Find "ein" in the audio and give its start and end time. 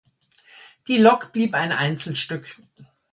1.53-1.71